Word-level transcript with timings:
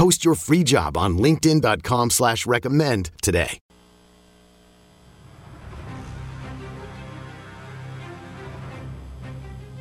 Post 0.00 0.24
your 0.24 0.34
free 0.34 0.64
job 0.64 0.96
on 0.96 1.18
LinkedIn.com 1.18 2.08
slash 2.08 2.46
recommend 2.46 3.10
today. 3.20 3.58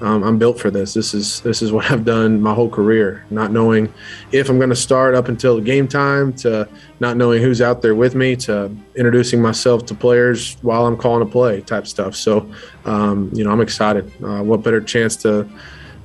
Um, 0.02 0.26
I'm 0.26 0.38
built 0.38 0.59
for 0.59 0.70
this. 0.70 0.94
This 0.94 1.14
is 1.14 1.39
this 1.39 1.61
is 1.61 1.72
what 1.72 1.89
I've 1.89 2.03
done 2.03 2.42
my 2.42 2.53
whole 2.53 2.70
career. 2.70 3.26
Not 3.30 3.53
knowing 3.53 3.94
if 4.34 4.50
I'm 4.50 4.58
going 4.58 4.72
to 4.72 4.76
start 4.76 5.16
up 5.16 5.30
until 5.30 5.61
game 5.61 5.88
time, 5.88 6.33
to 6.33 6.67
not 7.00 7.16
knowing 7.16 7.42
who's 7.42 7.61
out 7.61 7.81
there 7.81 7.95
with 7.95 8.14
me, 8.14 8.36
to 8.38 8.76
introducing 8.98 9.42
myself 9.42 9.86
to 9.86 9.95
players 9.95 10.58
while 10.64 10.86
I'm 10.86 10.98
calling 10.98 11.26
a 11.26 11.31
play, 11.31 11.61
type 11.61 11.88
stuff. 11.88 12.14
So, 12.14 12.45
um, 12.83 13.30
you 13.33 13.45
know, 13.45 13.52
I'm 13.52 13.61
excited. 13.61 14.11
Uh, 14.22 14.44
what 14.44 14.64
better 14.64 14.81
chance 14.81 15.16
to 15.17 15.48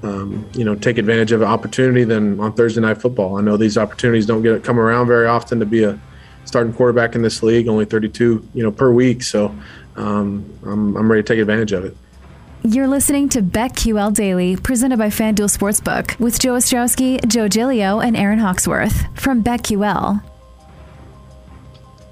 um, 0.05 0.47
you 0.53 0.65
know, 0.65 0.75
take 0.75 0.99
advantage 0.99 1.33
of 1.33 1.41
an 1.41 1.49
opportunity 1.49 2.05
than 2.05 2.39
on 2.39 2.53
Thursday 2.53 2.81
night 2.81 3.01
football. 3.01 3.39
I 3.39 3.41
know 3.41 3.57
these 3.57 3.79
opportunities 3.79 4.27
don't 4.27 4.43
get 4.43 4.63
come 4.63 4.79
around 4.79 5.07
very 5.07 5.27
often 5.27 5.59
to 5.61 5.67
be 5.67 5.83
a 5.83 5.99
starting 6.45 6.75
quarterback 6.75 7.15
in 7.15 7.23
this 7.23 7.43
league, 7.43 7.69
only 7.69 7.87
32, 7.87 8.47
you 8.53 8.63
know, 8.63 8.71
per 8.71 8.93
week. 8.93 9.23
So 9.23 9.55
um, 9.97 10.45
I'm, 10.65 10.95
I'm 10.97 11.11
ready 11.11 11.23
to 11.23 11.27
take 11.27 11.41
advantage 11.41 11.73
of 11.73 11.87
it. 11.87 11.97
You're 12.63 12.89
listening 12.89 13.29
to 13.31 13.43
BetQL 13.43 14.15
Daily, 14.15 14.57
presented 14.57 14.99
by 14.99 15.09
FanDuel 15.09 15.55
Sportsbook, 15.55 16.19
with 16.19 16.39
Joe 16.39 16.55
Ostrowski, 16.55 17.27
Joe 17.27 17.47
Gilio, 17.47 18.03
and 18.03 18.17
Aaron 18.17 18.39
Hawksworth 18.39 19.07
from 19.19 19.43
BetQL. 19.43 20.23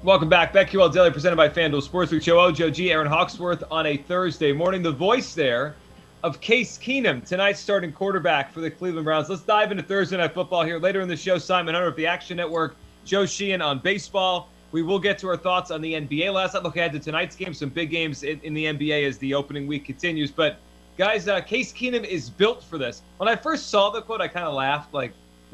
Welcome 0.03 0.29
back. 0.29 0.53
BetQL 0.53 0.93
Daily, 0.93 1.11
presented 1.11 1.37
by 1.37 1.49
FanDuel 1.49 1.87
Sportsbook. 1.87 2.21
Joe 2.21 2.39
O, 2.39 2.51
Joe 2.51 2.69
G, 2.69 2.91
Aaron 2.91 3.07
Hawksworth 3.07 3.63
on 3.71 3.85
a 3.85 3.97
Thursday 3.97 4.51
morning. 4.51 4.83
The 4.83 4.91
voice 4.91 5.33
there 5.33 5.75
of 6.23 6.39
Case 6.39 6.77
Keenum, 6.77 7.25
tonight's 7.25 7.59
starting 7.59 7.91
quarterback 7.91 8.53
for 8.53 8.61
the 8.61 8.71
Cleveland 8.71 9.03
Browns. 9.03 9.27
Let's 9.27 9.41
dive 9.41 9.71
into 9.71 9.83
Thursday 9.83 10.15
Night 10.15 10.33
Football 10.33 10.63
here. 10.63 10.79
Later 10.79 11.01
in 11.01 11.09
the 11.09 11.17
show, 11.17 11.37
Simon 11.37 11.75
Hunter 11.75 11.89
of 11.89 11.97
the 11.97 12.07
Action 12.07 12.37
Network, 12.37 12.77
Joe 13.03 13.25
Sheehan 13.25 13.61
on 13.61 13.79
baseball. 13.79 14.47
We 14.71 14.83
will 14.83 14.99
get 14.99 15.19
to 15.19 15.27
our 15.27 15.35
thoughts 15.35 15.69
on 15.69 15.81
the 15.81 15.93
NBA. 15.93 16.33
Last 16.33 16.53
night, 16.53 16.63
look 16.63 16.77
ahead 16.77 16.93
to 16.93 16.99
tonight's 16.99 17.35
game. 17.35 17.53
Some 17.53 17.69
big 17.69 17.91
games 17.91 18.23
in, 18.23 18.39
in 18.41 18.53
the 18.53 18.65
NBA 18.65 19.05
as 19.05 19.17
the 19.17 19.33
opening 19.33 19.67
week 19.67 19.83
continues. 19.83 20.31
But, 20.31 20.59
guys, 20.97 21.27
uh, 21.27 21.41
Case 21.41 21.73
Keenum 21.73 22.05
is 22.05 22.29
built 22.29 22.63
for 22.63 22.77
this. 22.77 23.01
When 23.17 23.27
I 23.27 23.35
first 23.35 23.69
saw 23.69 23.89
the 23.89 24.01
quote, 24.01 24.21
I 24.21 24.29
kind 24.29 24.45
of 24.45 24.53
laughed, 24.53 24.93
like, 24.93 25.11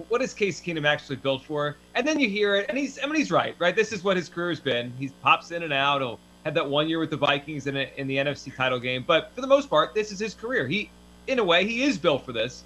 what 0.08 0.22
is 0.22 0.36
Case 0.36 0.62
Keenum 0.62 0.86
actually 0.86 1.18
built 1.18 1.44
for? 1.44 1.78
And 1.96 2.08
then 2.08 2.20
you 2.20 2.30
hear 2.30 2.56
it, 2.56 2.68
and 2.70 2.78
he's, 2.78 3.00
I 3.04 3.08
mean, 3.08 3.16
he's 3.16 3.32
right, 3.32 3.56
right? 3.58 3.76
This 3.76 3.92
is 3.92 4.04
what 4.04 4.16
his 4.16 4.30
career's 4.30 4.60
been. 4.60 4.94
He 5.00 5.10
pops 5.24 5.50
in 5.50 5.64
and 5.64 5.74
out. 5.74 6.00
He'll 6.00 6.20
had 6.46 6.54
that 6.56 6.70
one 6.70 6.88
year 6.88 7.00
with 7.00 7.10
the 7.10 7.18
Vikings 7.18 7.68
in, 7.68 7.76
a, 7.76 7.92
in 7.98 8.08
the 8.08 8.18
NFC 8.18 8.56
title 8.56 8.80
game. 8.80 9.04
But 9.06 9.32
for 9.36 9.42
the 9.42 9.48
most 9.48 9.70
part, 9.70 9.94
this 9.94 10.12
is 10.12 10.20
his 10.20 10.34
career. 10.34 10.68
He 10.68 10.90
in 11.28 11.40
a 11.40 11.44
way, 11.44 11.66
he 11.66 11.84
is 11.84 11.98
built 11.98 12.26
for 12.26 12.34
this. 12.34 12.64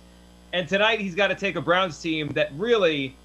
And 0.53 0.67
tonight 0.67 1.00
he's 1.00 1.16
got 1.16 1.28
to 1.28 1.35
take 1.35 1.56
a 1.56 1.61
Browns 1.61 2.00
team 2.00 2.29
that 2.29 2.51
really, 2.56 3.16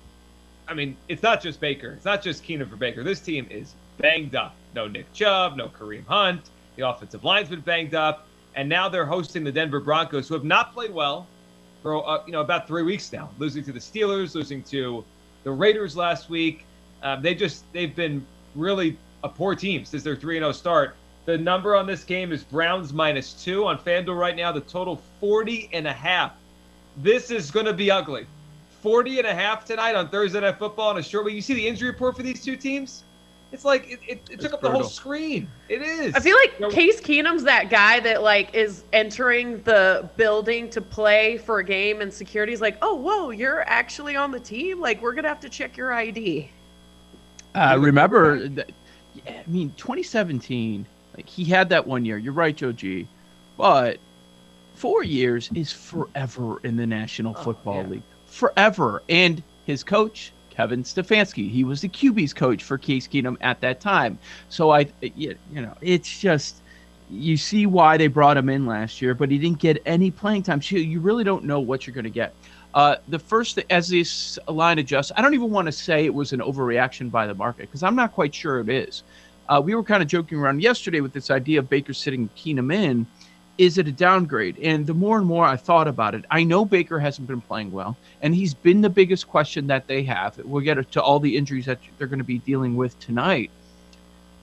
I 0.66 0.74
mean, 0.74 0.96
it's 1.08 1.22
not 1.22 1.40
just 1.40 1.60
Baker. 1.60 1.90
It's 1.90 2.04
not 2.04 2.22
just 2.22 2.42
Keenum 2.42 2.68
for 2.68 2.76
Baker. 2.76 3.04
This 3.04 3.20
team 3.20 3.46
is 3.50 3.74
banged 3.98 4.34
up. 4.34 4.54
No 4.74 4.88
Nick 4.88 5.12
Chubb, 5.12 5.56
no 5.56 5.68
Kareem 5.68 6.06
Hunt. 6.06 6.50
The 6.76 6.88
offensive 6.88 7.24
line's 7.24 7.48
been 7.48 7.60
banged 7.60 7.94
up. 7.94 8.26
And 8.54 8.68
now 8.68 8.88
they're 8.88 9.06
hosting 9.06 9.44
the 9.44 9.52
Denver 9.52 9.78
Broncos, 9.78 10.26
who 10.26 10.34
have 10.34 10.44
not 10.44 10.72
played 10.72 10.92
well 10.92 11.26
for 11.82 12.06
uh, 12.08 12.24
you 12.26 12.32
know 12.32 12.40
about 12.40 12.66
three 12.66 12.82
weeks 12.82 13.12
now, 13.12 13.30
losing 13.38 13.62
to 13.64 13.72
the 13.72 13.78
Steelers, 13.78 14.34
losing 14.34 14.62
to 14.64 15.04
the 15.44 15.50
Raiders 15.50 15.96
last 15.96 16.28
week. 16.28 16.64
Um, 17.02 17.22
they 17.22 17.34
just 17.34 17.70
they've 17.72 17.94
been 17.94 18.26
really 18.56 18.98
a 19.24 19.28
poor 19.28 19.54
team 19.54 19.84
since 19.84 20.02
their 20.02 20.16
3 20.16 20.38
0 20.38 20.52
start. 20.52 20.96
The 21.26 21.36
number 21.36 21.76
on 21.76 21.86
this 21.86 22.04
game 22.04 22.32
is 22.32 22.42
Browns 22.42 22.92
minus 22.92 23.32
two 23.34 23.66
on 23.66 23.78
FanDuel 23.78 24.18
right 24.18 24.34
now. 24.36 24.50
The 24.50 24.62
total 24.62 25.02
40 25.20 25.68
and 25.72 25.86
a 25.86 25.92
half. 25.92 26.32
This 26.96 27.30
is 27.30 27.50
going 27.50 27.66
to 27.66 27.74
be 27.74 27.90
ugly. 27.90 28.26
40 28.80 29.18
and 29.18 29.26
a 29.26 29.34
half 29.34 29.64
tonight 29.64 29.94
on 29.94 30.08
Thursday 30.08 30.40
Night 30.40 30.58
Football 30.58 30.90
on 30.90 30.98
a 30.98 31.02
short 31.02 31.24
week. 31.24 31.34
You 31.34 31.42
see 31.42 31.54
the 31.54 31.66
injury 31.66 31.90
report 31.90 32.16
for 32.16 32.22
these 32.22 32.42
two 32.42 32.56
teams? 32.56 33.04
It's 33.50 33.64
like 33.64 33.90
it, 33.90 34.00
it, 34.06 34.28
it 34.30 34.40
took 34.40 34.52
up 34.52 34.60
the 34.60 34.70
whole 34.70 34.84
screen. 34.84 35.48
It 35.68 35.80
is. 35.80 36.14
I 36.14 36.20
feel 36.20 36.36
like 36.36 36.54
you 36.58 36.66
know, 36.66 36.70
Case 36.70 37.00
Keenum's 37.00 37.44
that 37.44 37.70
guy 37.70 37.98
that 38.00 38.22
like 38.22 38.54
is 38.54 38.84
entering 38.92 39.62
the 39.62 40.08
building 40.16 40.68
to 40.70 40.82
play 40.82 41.38
for 41.38 41.58
a 41.58 41.64
game, 41.64 42.02
and 42.02 42.12
security's 42.12 42.60
like, 42.60 42.76
"Oh, 42.82 42.94
whoa, 42.94 43.30
you're 43.30 43.62
actually 43.62 44.16
on 44.16 44.32
the 44.32 44.40
team. 44.40 44.80
Like, 44.80 45.00
we're 45.00 45.14
gonna 45.14 45.28
have 45.28 45.40
to 45.40 45.48
check 45.48 45.78
your 45.78 45.94
ID." 45.94 46.50
Uh, 47.54 47.78
remember, 47.80 48.48
that, 49.24 49.44
I 49.46 49.50
mean, 49.50 49.72
2017 49.76 50.86
like 51.18 51.28
he 51.28 51.44
had 51.44 51.68
that 51.70 51.86
one 51.86 52.04
year. 52.04 52.16
You're 52.16 52.32
right, 52.32 52.56
Joe 52.56 52.72
G. 52.72 53.08
But 53.56 53.98
four 54.76 55.02
years 55.02 55.50
is 55.52 55.72
forever 55.72 56.60
in 56.62 56.76
the 56.76 56.86
National 56.86 57.34
oh, 57.36 57.42
Football 57.42 57.82
yeah. 57.82 57.88
League. 57.88 58.02
Forever. 58.26 59.02
And 59.08 59.42
his 59.66 59.82
coach, 59.82 60.32
Kevin 60.50 60.84
Stefanski, 60.84 61.50
he 61.50 61.64
was 61.64 61.80
the 61.80 61.88
QB's 61.88 62.32
coach 62.32 62.62
for 62.62 62.78
Case 62.78 63.08
Keenum 63.08 63.36
at 63.40 63.60
that 63.62 63.80
time. 63.80 64.16
So 64.48 64.70
I, 64.70 64.86
you 65.00 65.36
know, 65.50 65.76
it's 65.80 66.20
just 66.20 66.62
you 67.10 67.36
see 67.36 67.66
why 67.66 67.96
they 67.96 68.06
brought 68.06 68.36
him 68.36 68.48
in 68.48 68.66
last 68.66 69.02
year, 69.02 69.14
but 69.14 69.28
he 69.28 69.38
didn't 69.38 69.58
get 69.58 69.82
any 69.86 70.12
playing 70.12 70.44
time. 70.44 70.62
So 70.62 70.76
you 70.76 71.00
really 71.00 71.24
don't 71.24 71.44
know 71.44 71.58
what 71.58 71.84
you're 71.84 71.94
going 71.94 72.04
to 72.04 72.10
get. 72.10 72.32
Uh, 72.74 72.96
the 73.08 73.18
first, 73.18 73.58
as 73.70 73.88
this 73.88 74.38
line 74.46 74.78
adjusts, 74.78 75.10
I 75.16 75.22
don't 75.22 75.34
even 75.34 75.50
want 75.50 75.66
to 75.66 75.72
say 75.72 76.04
it 76.04 76.14
was 76.14 76.32
an 76.32 76.40
overreaction 76.40 77.10
by 77.10 77.26
the 77.26 77.34
market 77.34 77.62
because 77.62 77.82
I'm 77.82 77.96
not 77.96 78.12
quite 78.12 78.34
sure 78.34 78.60
it 78.60 78.68
is. 78.68 79.02
Uh, 79.48 79.60
we 79.64 79.74
were 79.74 79.82
kind 79.82 80.02
of 80.02 80.08
joking 80.08 80.38
around 80.38 80.60
yesterday 80.60 81.00
with 81.00 81.12
this 81.12 81.30
idea 81.30 81.60
of 81.60 81.70
Baker 81.70 81.94
sitting 81.94 82.28
Keenum 82.36 82.72
in. 82.72 83.06
Is 83.56 83.78
it 83.78 83.88
a 83.88 83.92
downgrade? 83.92 84.58
And 84.58 84.86
the 84.86 84.94
more 84.94 85.18
and 85.18 85.26
more 85.26 85.44
I 85.44 85.56
thought 85.56 85.88
about 85.88 86.14
it, 86.14 86.24
I 86.30 86.44
know 86.44 86.64
Baker 86.64 87.00
hasn't 87.00 87.26
been 87.26 87.40
playing 87.40 87.72
well, 87.72 87.96
and 88.22 88.34
he's 88.34 88.54
been 88.54 88.82
the 88.82 88.90
biggest 88.90 89.26
question 89.26 89.66
that 89.66 89.88
they 89.88 90.02
have. 90.04 90.38
We'll 90.38 90.62
get 90.62 90.92
to 90.92 91.02
all 91.02 91.18
the 91.18 91.36
injuries 91.36 91.64
that 91.66 91.80
they're 91.96 92.06
going 92.06 92.20
to 92.20 92.24
be 92.24 92.38
dealing 92.38 92.76
with 92.76 92.98
tonight. 93.00 93.50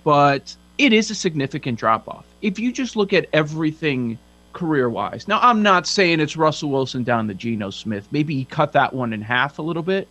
But 0.03 0.53
it 0.77 0.91
is 0.91 1.11
a 1.11 1.15
significant 1.15 1.79
drop 1.79 2.09
off. 2.09 2.25
If 2.41 2.59
you 2.59 2.73
just 2.73 2.95
look 2.95 3.13
at 3.13 3.27
everything 3.31 4.17
career 4.55 4.89
wise, 4.89 5.27
now 5.27 5.39
I'm 5.41 5.61
not 5.61 5.85
saying 5.85 6.19
it's 6.19 6.35
Russell 6.35 6.71
Wilson 6.71 7.03
down 7.03 7.27
to 7.27 7.35
Geno 7.35 7.69
Smith. 7.69 8.07
Maybe 8.11 8.33
he 8.35 8.45
cut 8.45 8.71
that 8.71 8.91
one 8.91 9.13
in 9.13 9.21
half 9.21 9.59
a 9.59 9.61
little 9.61 9.83
bit, 9.83 10.07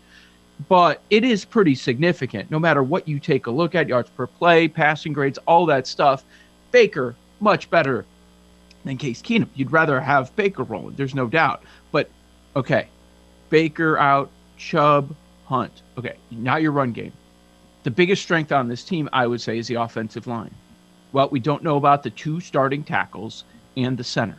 but 0.69 1.03
it 1.11 1.25
is 1.25 1.45
pretty 1.45 1.75
significant 1.75 2.51
no 2.53 2.61
matter 2.61 2.85
what 2.85 3.09
you 3.09 3.19
take 3.19 3.47
a 3.47 3.51
look 3.51 3.75
at 3.75 3.89
yards 3.89 4.11
per 4.11 4.29
play, 4.29 4.69
passing 4.69 5.13
grades, 5.13 5.39
all 5.49 5.67
that 5.67 5.89
stuff. 5.89 6.25
Baker, 6.71 7.17
much 7.41 7.69
better 7.71 8.05
than 8.85 8.99
Case 8.99 9.21
Keenum. 9.21 9.49
You'd 9.57 9.73
rather 9.73 10.01
have 10.01 10.35
Baker 10.37 10.63
rolling, 10.63 10.95
there's 10.95 11.15
no 11.15 11.27
doubt. 11.27 11.65
But 11.91 12.09
okay, 12.55 12.89
Baker 13.51 13.99
out, 13.99 14.31
Chubb, 14.57 15.17
Hunt. 15.47 15.83
Okay, 15.99 16.17
now 16.31 16.57
your 16.57 16.73
run 16.73 16.93
game. 16.93 17.13
The 17.83 17.91
biggest 17.91 18.23
strength 18.23 18.53
on 18.53 18.69
this 18.69 18.85
team, 18.85 19.09
I 19.13 19.27
would 19.27 19.41
say, 19.41 19.59
is 19.59 19.67
the 19.67 19.75
offensive 19.75 20.27
line. 20.27 20.55
Well, 21.13 21.29
we 21.31 21.39
don't 21.41 21.63
know 21.63 21.77
about 21.77 22.03
the 22.03 22.11
two 22.11 22.41
starting 22.41 22.83
tackles 22.83 23.45
and 23.77 23.97
the 23.97 24.05
center, 24.05 24.37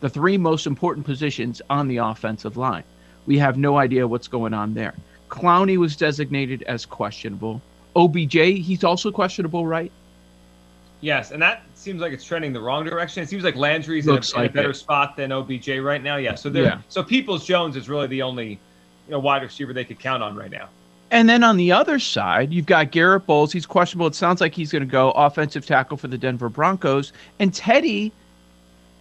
the 0.00 0.08
three 0.08 0.36
most 0.36 0.66
important 0.66 1.06
positions 1.06 1.60
on 1.70 1.88
the 1.88 1.98
offensive 1.98 2.56
line. 2.56 2.84
We 3.26 3.38
have 3.38 3.56
no 3.58 3.78
idea 3.78 4.06
what's 4.06 4.28
going 4.28 4.54
on 4.54 4.74
there. 4.74 4.94
Clowney 5.28 5.76
was 5.76 5.96
designated 5.96 6.62
as 6.62 6.86
questionable. 6.86 7.60
OBJ, 7.94 8.34
he's 8.34 8.84
also 8.84 9.10
questionable, 9.10 9.66
right? 9.66 9.92
Yes, 11.00 11.30
and 11.30 11.40
that 11.42 11.62
seems 11.74 12.00
like 12.00 12.12
it's 12.12 12.24
trending 12.24 12.52
the 12.52 12.60
wrong 12.60 12.84
direction. 12.84 13.22
It 13.22 13.28
seems 13.28 13.44
like 13.44 13.54
Landry's 13.54 14.06
in 14.06 14.14
a, 14.14 14.16
like 14.16 14.34
in 14.36 14.44
a, 14.44 14.48
better 14.48 14.70
it. 14.70 14.74
spot 14.74 15.16
than 15.16 15.30
OBJ 15.30 15.68
right 15.78 16.02
now. 16.02 16.16
Yeah, 16.16 16.34
so 16.34 16.48
yeah. 16.48 16.80
so 16.88 17.02
Peoples 17.02 17.46
Jones 17.46 17.76
is 17.76 17.88
really 17.88 18.08
the 18.08 18.22
only 18.22 18.48
you 18.48 18.58
know 19.10 19.20
wide 19.20 19.42
receiver 19.42 19.72
they 19.72 19.84
could 19.84 20.00
count 20.00 20.22
on 20.22 20.34
right 20.34 20.50
now. 20.50 20.68
And 21.10 21.28
then 21.28 21.42
on 21.42 21.56
the 21.56 21.72
other 21.72 21.98
side, 21.98 22.52
you've 22.52 22.66
got 22.66 22.90
Garett 22.90 23.26
Bolles. 23.26 23.52
He's 23.52 23.64
questionable. 23.64 24.08
It 24.08 24.14
sounds 24.14 24.40
like 24.40 24.54
he's 24.54 24.70
going 24.70 24.82
to 24.82 24.90
go 24.90 25.10
offensive 25.12 25.64
tackle 25.64 25.96
for 25.96 26.08
the 26.08 26.18
Denver 26.18 26.50
Broncos. 26.50 27.12
And 27.38 27.54
Teddy 27.54 28.12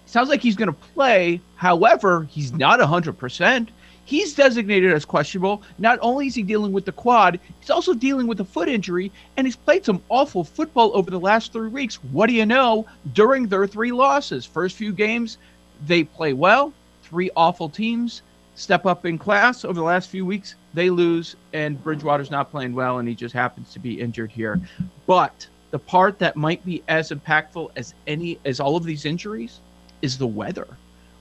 sounds 0.10 0.30
like 0.30 0.42
he's 0.42 0.56
going 0.56 0.68
to 0.68 0.80
play. 0.94 1.42
However, 1.56 2.28
he's 2.30 2.54
not 2.54 2.80
100%. 2.80 3.70
He's 4.06 4.34
designated 4.34 4.94
as 4.94 5.04
questionable. 5.04 5.64
Not 5.80 6.00
only 6.02 6.28
is 6.28 6.36
he 6.36 6.42
dealing 6.42 6.72
with 6.72 6.86
the 6.86 6.94
quad, 6.94 7.42
he's 7.60 7.70
also 7.70 7.94
dealing 7.94 8.26
with 8.26 8.40
a 8.40 8.46
foot 8.46 8.70
injury, 8.70 9.12
and 9.36 9.46
he's 9.46 9.58
played 9.58 9.84
some 9.84 10.02
awful 10.08 10.46
football 10.46 10.92
over 10.94 11.12
the 11.12 11.20
last 11.20 11.52
three 11.52 11.68
weeks. 11.68 11.96
What 12.12 12.28
do 12.28 12.34
you 12.34 12.46
know? 12.46 12.86
During 13.14 13.48
their 13.48 13.68
three 13.68 13.92
losses, 13.92 14.46
first 14.46 14.78
few 14.78 14.94
games, 14.94 15.38
they 15.86 16.06
play 16.06 16.32
well. 16.32 16.72
Three 17.04 17.30
awful 17.36 17.68
teams 17.68 18.22
step 18.56 18.86
up 18.86 19.06
in 19.06 19.18
class 19.18 19.66
over 19.66 19.74
the 19.74 19.84
last 19.84 20.10
few 20.10 20.26
weeks. 20.26 20.56
They 20.74 20.90
lose, 20.90 21.36
and 21.52 21.84
Bridgewater's 21.84 22.32
not 22.32 22.50
playing 22.50 22.74
well, 22.74 23.00
and 23.00 23.10
he 23.10 23.14
just 23.14 23.34
happens 23.34 23.74
to 23.74 23.80
be 23.80 24.00
injured 24.00 24.32
here. 24.32 24.60
But 25.06 25.48
the 25.72 25.80
part 25.80 26.18
that 26.20 26.38
might 26.38 26.64
be 26.66 26.82
as 26.88 27.12
impactful 27.12 27.72
as 27.76 27.94
any 28.08 28.40
as 28.46 28.62
all 28.62 28.78
of 28.78 28.86
these 28.86 29.04
injuries 29.04 29.60
is 30.02 30.18
the 30.18 30.28
weather. 30.28 30.68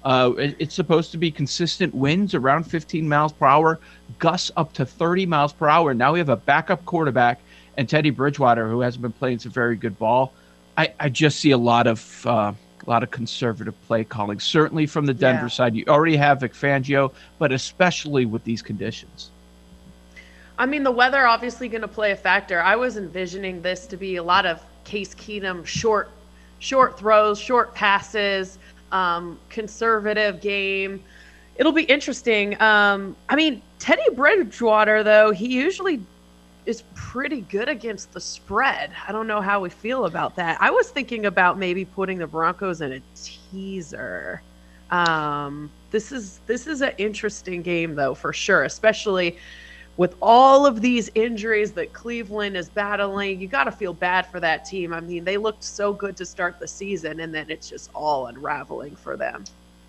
Uh, 0.05 0.33
it, 0.39 0.57
it's 0.59 0.75
supposed 0.75 1.11
to 1.13 1.19
be 1.19 1.31
consistent 1.31 1.95
winds 1.95 2.35
around 2.35 2.65
15 2.65 3.09
miles 3.09 3.33
per 3.33 3.47
hour, 3.47 3.81
gusts 4.19 4.53
up 4.57 4.73
to 4.75 4.87
30 4.87 5.27
miles 5.27 5.53
per 5.53 5.69
hour. 5.69 5.95
Now 5.95 6.13
we 6.13 6.21
have 6.21 6.29
a 6.29 6.37
backup 6.37 6.85
quarterback 6.85 7.41
and 7.77 7.89
Teddy 7.89 8.11
Bridgewater, 8.11 8.69
who 8.69 8.81
hasn't 8.81 9.03
been 9.03 9.13
playing 9.13 9.41
some 9.41 9.53
very 9.53 9.77
good 9.77 9.99
ball. 9.99 10.33
I, 10.79 10.93
I 11.01 11.09
just 11.09 11.41
see 11.41 11.51
a 11.51 11.59
lot 11.59 11.87
of 11.87 12.25
uh, 12.27 12.53
a 12.87 12.91
lot 12.91 13.03
of 13.03 13.11
conservative 13.11 13.75
play 13.87 14.05
calling, 14.05 14.39
certainly 14.39 14.87
from 14.87 15.07
the 15.07 15.15
Denver 15.15 15.45
Yeah. 15.45 15.49
side. 15.49 15.75
You 15.75 15.85
already 15.89 16.17
have 16.17 16.41
Vic 16.41 16.53
Fangio, 16.55 17.13
but 17.39 17.51
especially 17.51 18.27
with 18.27 18.45
these 18.45 18.63
conditions. 18.63 19.31
I 20.59 20.67
mean, 20.67 20.85
the 20.85 20.91
weather 20.91 21.27
obviously 21.27 21.69
going 21.69 21.83
to 21.83 21.89
play 21.89 22.13
a 22.13 22.17
factor. 22.17 22.61
I 22.63 22.77
was 22.77 22.97
envisioning 22.97 23.61
this 23.61 23.87
to 23.89 23.97
be 23.97 24.17
a 24.17 24.23
lot 24.23 24.47
of 24.47 24.63
Case 24.85 25.15
Keenum 25.15 25.67
short, 25.67 26.11
short 26.61 26.99
throws, 26.99 27.39
short 27.39 27.75
passes, 27.75 28.59
um, 28.93 29.39
conservative 29.49 30.41
game. 30.41 31.03
It'll 31.57 31.73
be 31.73 31.85
interesting. 31.85 32.61
Um, 32.61 33.17
I 33.29 33.37
mean, 33.37 33.63
Teddy 33.79 34.03
Bridgewater 34.15 35.03
though 35.03 35.33
he 35.33 35.49
usually 35.49 36.01
is 36.67 36.83
pretty 36.95 37.43
good 37.43 37.69
against 37.69 38.13
the 38.13 38.21
spread. 38.21 38.91
I 39.07 39.13
don't 39.13 39.27
know 39.29 39.41
how 39.41 39.61
we 39.61 39.71
feel 39.71 40.05
about 40.05 40.35
that. 40.37 40.59
I 40.61 40.71
was 40.71 40.91
thinking 40.91 41.27
about 41.27 41.59
maybe 41.59 41.85
putting 41.85 42.19
the 42.19 42.27
Broncos 42.27 42.81
in 42.81 42.93
a 42.93 43.01
teaser. 43.15 44.43
Um, 44.91 45.71
this 45.91 46.13
is 46.13 46.41
this 46.47 46.67
is 46.67 46.83
an 46.83 46.93
interesting 46.99 47.63
game 47.63 47.95
though 47.95 48.15
for 48.15 48.33
sure, 48.33 48.65
especially 48.65 49.39
with 49.97 50.15
all 50.21 50.67
of 50.67 50.81
these 50.81 51.11
injuries 51.15 51.73
that 51.73 51.93
Cleveland 51.93 52.57
is 52.57 52.69
battling. 52.69 53.41
You 53.41 53.49
got 53.49 53.65
to 53.65 53.73
feel 53.73 53.95
bad 53.95 54.27
for 54.27 54.41
that 54.41 54.65
team. 54.65 54.93
I 54.93 55.01
mean, 55.01 55.25
they 55.25 55.37
looked 55.37 55.65
so 55.65 55.93
good 55.93 56.17
to 56.19 56.27
start 56.27 56.59
the 56.59 56.69
season, 56.69 57.21
and 57.21 57.35
then 57.35 57.51
it's 57.51 57.69
just 57.69 57.91
all 57.95 58.27
unraveling 58.27 58.95
for 58.97 59.17
them. 59.17 59.45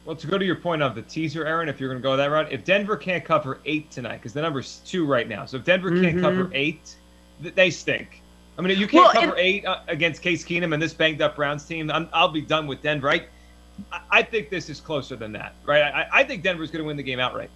Well, 0.05 0.15
to 0.15 0.27
go 0.27 0.37
to 0.37 0.45
your 0.45 0.55
point 0.55 0.81
of 0.81 0.95
the 0.95 1.01
teaser, 1.01 1.45
Aaron, 1.45 1.67
if 1.67 1.81
you're 1.81 1.89
going 1.89 2.01
to 2.01 2.03
go 2.03 2.15
that 2.15 2.27
route, 2.31 2.49
if 2.51 2.63
Denver 2.63 2.95
can't 2.95 3.25
cover 3.25 3.59
eight 3.65 3.91
tonight, 3.91 4.17
because 4.17 4.31
the 4.33 4.41
number's 4.41 4.81
two 4.85 5.05
right 5.05 5.27
now, 5.27 5.45
so 5.45 5.57
if 5.57 5.65
Denver 5.65 5.89
can't 5.89 6.15
Mhm. 6.17 6.21
cover 6.21 6.49
eight, 6.53 6.95
th- 7.43 7.53
they 7.55 7.69
stink. 7.69 8.21
I 8.57 8.61
mean, 8.61 8.79
you 8.79 8.87
can't 8.87 9.03
Well, 9.03 9.13
cover 9.13 9.31
and- 9.33 9.39
eight 9.39 9.65
uh, 9.65 9.79
against 9.89 10.21
Case 10.21 10.45
Keenum 10.45 10.73
and 10.73 10.81
this 10.81 10.93
banged 10.93 11.21
up 11.21 11.35
Browns 11.35 11.65
team. 11.65 11.91
I'm, 11.91 12.07
I'll 12.13 12.29
be 12.29 12.41
done 12.41 12.67
with 12.67 12.81
Denver. 12.81 13.09
I, 13.09 13.25
I- 13.91 14.01
I 14.09 14.21
think 14.23 14.49
this 14.49 14.69
is 14.69 14.79
closer 14.79 15.17
than 15.17 15.33
that, 15.33 15.55
right? 15.65 15.81
I, 15.83 16.07
I 16.13 16.23
think 16.23 16.41
Denver's 16.41 16.71
going 16.71 16.81
to 16.83 16.87
win 16.87 16.95
the 16.95 17.03
game 17.03 17.19
outright. 17.19 17.49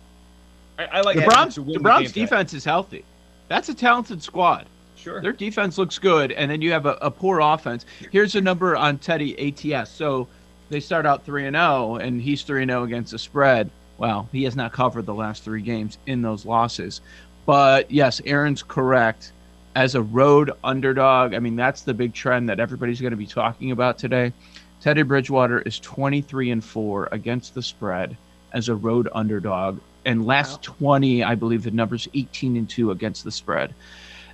I, 0.81 0.97
I 0.97 1.01
like 1.01 1.15
The 1.15 1.23
Browns, 1.23 1.55
the 1.55 1.79
Browns 1.79 2.11
defense 2.11 2.53
is 2.53 2.65
healthy. 2.65 3.05
That's 3.47 3.69
a 3.69 3.73
talented 3.73 4.23
squad. 4.23 4.67
Sure. 4.95 5.21
Their 5.21 5.33
defense 5.33 5.77
looks 5.77 5.97
good, 5.97 6.31
and 6.31 6.49
then 6.49 6.61
you 6.61 6.71
have 6.71 6.85
a, 6.85 6.97
a 7.01 7.09
poor 7.09 7.39
offense. 7.39 7.85
Here's 8.11 8.35
a 8.35 8.41
number 8.41 8.75
on 8.75 8.99
Teddy 8.99 9.73
ATS. 9.73 9.89
So 9.89 10.27
they 10.69 10.79
start 10.79 11.05
out 11.05 11.25
three 11.25 11.47
and 11.47 11.55
zero, 11.55 11.95
and 11.95 12.21
he's 12.21 12.43
three 12.43 12.61
and 12.61 12.69
zero 12.69 12.83
against 12.83 13.11
the 13.11 13.19
spread. 13.19 13.69
Well, 13.97 14.29
he 14.31 14.43
has 14.43 14.55
not 14.55 14.71
covered 14.71 15.05
the 15.05 15.13
last 15.13 15.43
three 15.43 15.61
games 15.61 15.97
in 16.05 16.21
those 16.21 16.45
losses. 16.45 17.01
But 17.45 17.89
yes, 17.89 18.21
Aaron's 18.25 18.63
correct. 18.63 19.31
As 19.75 19.95
a 19.95 20.01
road 20.01 20.51
underdog, 20.63 21.33
I 21.33 21.39
mean 21.39 21.55
that's 21.55 21.81
the 21.81 21.93
big 21.93 22.13
trend 22.13 22.49
that 22.49 22.59
everybody's 22.59 23.01
going 23.01 23.11
to 23.11 23.17
be 23.17 23.25
talking 23.25 23.71
about 23.71 23.97
today. 23.97 24.33
Teddy 24.81 25.03
Bridgewater 25.03 25.61
is 25.61 25.79
23 25.79 26.51
and 26.51 26.63
four 26.63 27.07
against 27.11 27.53
the 27.53 27.61
spread 27.61 28.17
as 28.53 28.69
a 28.69 28.75
road 28.75 29.07
underdog, 29.13 29.79
and 30.05 30.25
last 30.25 30.61
20, 30.63 31.23
I 31.23 31.35
believe 31.35 31.63
the 31.63 31.71
number's 31.71 32.07
18 32.13 32.55
and 32.57 32.69
two 32.69 32.91
against 32.91 33.23
the 33.23 33.31
spread 33.31 33.73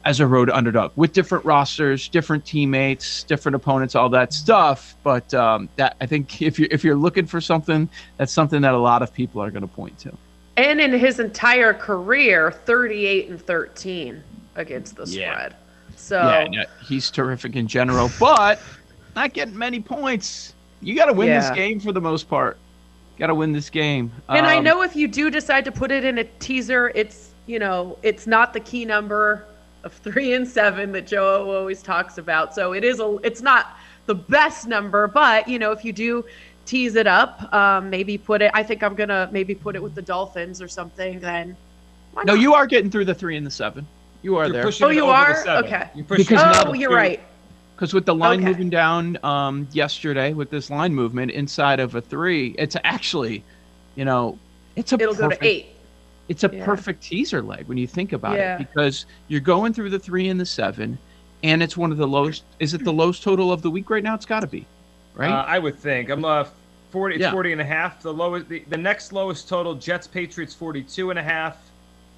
as 0.05 0.19
a 0.19 0.27
road 0.27 0.49
underdog 0.49 0.91
with 0.95 1.11
different 1.11 1.43
rosters, 1.43 2.07
different 2.07 2.45
teammates, 2.45 3.23
different 3.25 3.55
opponents, 3.55 3.93
all 3.95 4.09
that 4.09 4.31
stuff. 4.33 4.95
But 5.03 5.33
um, 5.33 5.69
that 5.75 5.97
I 5.99 6.05
think 6.05 6.41
if 6.41 6.57
you're 6.57 6.69
if 6.71 6.83
you're 6.83 6.95
looking 6.95 7.25
for 7.25 7.41
something, 7.41 7.89
that's 8.17 8.33
something 8.33 8.61
that 8.61 8.73
a 8.73 8.77
lot 8.77 9.01
of 9.01 9.13
people 9.13 9.41
are 9.41 9.51
going 9.51 9.67
to 9.67 9.67
point 9.67 9.99
to. 9.99 10.17
And 10.55 10.79
in 10.81 10.91
his 10.91 11.19
entire 11.19 11.73
career, 11.73 12.51
38 12.51 13.29
and 13.29 13.41
13 13.41 14.23
against 14.55 14.95
the 14.95 15.05
Yeah. 15.05 15.33
spread. 15.33 15.55
So 15.95 16.21
Yeah, 16.21 16.47
no, 16.49 16.63
he's 16.79 17.11
terrific 17.11 17.55
in 17.55 17.67
general, 17.67 18.09
but 18.19 18.61
not 19.15 19.33
getting 19.33 19.57
many 19.57 19.81
points. 19.81 20.53
You 20.81 20.95
got 20.95 21.05
to 21.05 21.13
win 21.13 21.29
this 21.29 21.49
game 21.51 21.79
for 21.79 21.91
the 21.91 22.01
most 22.01 22.29
part. 22.29 22.57
Got 23.17 23.27
to 23.27 23.35
win 23.35 23.51
this 23.51 23.69
game. 23.69 24.11
And 24.29 24.45
I 24.45 24.57
Um, 24.57 24.63
know 24.63 24.81
if 24.83 24.95
you 24.95 25.07
do 25.07 25.29
decide 25.29 25.65
to 25.65 25.71
put 25.71 25.91
it 25.91 26.03
in 26.03 26.19
a 26.19 26.23
teaser, 26.23 26.91
it's 26.93 27.31
you 27.47 27.59
know 27.59 27.97
it's 28.03 28.27
not 28.27 28.53
the 28.53 28.59
key 28.59 28.85
number 28.85 29.45
of 29.83 29.93
three 29.93 30.33
and 30.33 30.47
seven 30.47 30.91
that 30.91 31.07
Joe 31.07 31.49
always 31.57 31.81
talks 31.81 32.17
about. 32.17 32.53
So 32.53 32.73
it 32.73 32.83
is 32.83 32.99
a 32.99 33.17
it's 33.23 33.41
not 33.41 33.77
the 34.05 34.15
best 34.15 34.67
number, 34.67 35.07
but 35.07 35.47
you 35.47 35.57
know 35.59 35.71
if 35.71 35.83
you 35.83 35.93
do 35.93 36.25
tease 36.65 36.95
it 36.95 37.07
up, 37.07 37.51
um, 37.53 37.89
maybe 37.89 38.17
put 38.17 38.41
it. 38.41 38.51
I 38.53 38.61
think 38.61 38.83
I'm 38.83 38.93
gonna 38.93 39.29
maybe 39.31 39.55
put 39.55 39.75
it 39.75 39.81
with 39.81 39.95
the 39.95 40.01
Dolphins 40.01 40.61
or 40.61 40.67
something. 40.67 41.19
Then 41.19 41.55
why 42.13 42.23
No, 42.23 42.33
not? 42.35 42.41
you 42.41 42.53
are 42.53 42.67
getting 42.67 42.91
through 42.91 43.05
the 43.05 43.15
three 43.15 43.35
and 43.37 43.45
the 43.47 43.51
seven. 43.51 43.87
You 44.21 44.35
are 44.35 44.45
You're 44.47 44.63
there. 44.71 44.71
Oh, 44.83 44.89
you 44.89 45.05
are? 45.05 45.47
Okay. 45.47 45.89
You're 45.95 46.03
pushing 46.05 46.25
Because 46.25 46.41
it 46.57 46.65
now- 46.65 46.71
Oh, 46.71 46.73
you're 46.73 46.89
two. 46.89 46.95
right. 46.95 47.21
Because 47.77 47.93
with 47.93 48.07
the 48.07 48.15
line 48.15 48.39
Okay. 48.39 48.47
moving 48.47 48.71
down 48.71 49.19
um, 49.23 49.67
yesterday, 49.71 50.33
with 50.33 50.49
this 50.49 50.71
line 50.71 50.95
movement 50.95 51.29
inside 51.29 51.79
of 51.79 51.93
a 51.93 52.01
three, 52.01 52.55
it's 52.57 52.75
actually, 52.83 53.43
you 53.95 54.03
know, 54.03 54.39
it's 54.75 54.93
a 54.93 54.95
It'll 54.95 55.13
go 55.13 55.29
to 55.29 55.37
eight. 55.45 55.67
It's 56.27 56.43
a 56.43 56.49
Yeah. 56.51 56.65
perfect 56.65 57.03
teaser 57.03 57.43
leg 57.43 57.67
when 57.67 57.77
you 57.77 57.85
think 57.85 58.13
about 58.13 58.35
Yeah. 58.35 58.55
it, 58.55 58.67
because 58.67 59.05
you're 59.27 59.41
going 59.41 59.73
through 59.73 59.91
the 59.91 59.99
three 59.99 60.27
and 60.27 60.39
the 60.39 60.45
seven, 60.45 60.97
and 61.43 61.61
it's 61.61 61.77
one 61.77 61.91
of 61.91 61.99
the 61.99 62.07
lowest. 62.07 62.45
Is 62.59 62.73
it 62.73 62.83
the 62.83 62.91
lowest 62.91 63.21
total 63.21 63.51
of 63.51 63.61
the 63.61 63.69
week 63.69 63.91
right 63.91 64.03
now? 64.03 64.15
It's 64.15 64.25
got 64.25 64.39
to 64.39 64.47
be, 64.47 64.65
right? 65.13 65.29
Uh, 65.31 65.45
I 65.47 65.59
would 65.59 65.77
think. 65.77 66.09
I'm 66.09 66.25
uh 66.25 66.45
40 66.89 67.15
it's 67.15 67.21
Yeah. 67.21 67.31
40 67.31 67.51
and 67.51 67.61
a 67.61 67.65
half. 67.65 68.01
The 68.01 68.11
lowest 68.11 68.49
the, 68.49 68.63
the 68.69 68.77
next 68.77 69.13
lowest 69.13 69.47
total 69.47 69.75
Jets 69.75 70.07
Patriots 70.07 70.55
42 70.55 71.11
and 71.11 71.19
a 71.19 71.23
half 71.23 71.57